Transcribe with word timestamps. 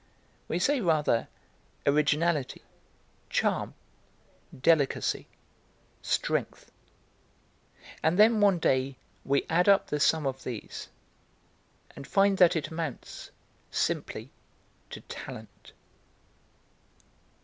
We 0.47 0.57
say 0.57 0.81
rather 0.81 1.27
originality, 1.85 2.63
charm, 3.29 3.75
delicacy, 4.51 5.27
strength; 6.01 6.71
and 8.01 8.17
then 8.17 8.41
one 8.41 8.57
day 8.57 8.97
we 9.23 9.45
add 9.47 9.69
up 9.69 9.85
the 9.85 9.99
sum 9.99 10.25
of 10.25 10.43
these, 10.43 10.89
and 11.95 12.07
find 12.07 12.39
that 12.39 12.55
it 12.55 12.69
amounts 12.69 13.29
simply 13.69 14.31
to 14.89 15.01
talent. 15.01 15.71